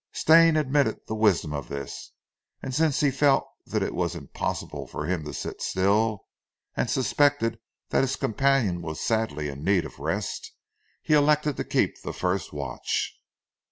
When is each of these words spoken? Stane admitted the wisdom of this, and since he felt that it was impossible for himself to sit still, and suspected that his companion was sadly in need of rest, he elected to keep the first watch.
Stane 0.13 0.57
admitted 0.57 1.01
the 1.05 1.13
wisdom 1.13 1.53
of 1.53 1.69
this, 1.69 2.13
and 2.63 2.73
since 2.73 3.01
he 3.01 3.11
felt 3.11 3.47
that 3.67 3.83
it 3.83 3.93
was 3.93 4.15
impossible 4.15 4.87
for 4.87 5.05
himself 5.05 5.27
to 5.35 5.39
sit 5.51 5.61
still, 5.61 6.25
and 6.75 6.89
suspected 6.89 7.59
that 7.89 8.01
his 8.01 8.15
companion 8.15 8.81
was 8.81 8.99
sadly 8.99 9.47
in 9.47 9.63
need 9.63 9.85
of 9.85 9.99
rest, 9.99 10.53
he 11.03 11.13
elected 11.13 11.55
to 11.57 11.63
keep 11.63 12.01
the 12.01 12.13
first 12.13 12.51
watch. 12.51 13.13